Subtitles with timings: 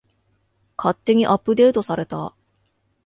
[0.77, 2.33] 勝手にアップデートされた